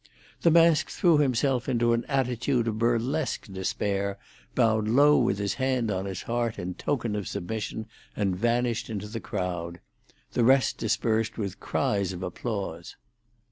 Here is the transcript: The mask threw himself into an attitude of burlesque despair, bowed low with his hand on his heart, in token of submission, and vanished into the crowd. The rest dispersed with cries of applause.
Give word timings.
The 0.41 0.49
mask 0.49 0.89
threw 0.89 1.19
himself 1.19 1.69
into 1.69 1.93
an 1.93 2.05
attitude 2.05 2.67
of 2.67 2.79
burlesque 2.79 3.45
despair, 3.45 4.17
bowed 4.55 4.87
low 4.87 5.15
with 5.19 5.37
his 5.37 5.53
hand 5.53 5.91
on 5.91 6.05
his 6.05 6.23
heart, 6.23 6.57
in 6.57 6.73
token 6.73 7.15
of 7.15 7.27
submission, 7.27 7.85
and 8.15 8.35
vanished 8.35 8.89
into 8.89 9.07
the 9.07 9.19
crowd. 9.19 9.79
The 10.31 10.43
rest 10.43 10.79
dispersed 10.79 11.37
with 11.37 11.59
cries 11.59 12.13
of 12.13 12.23
applause. 12.23 12.95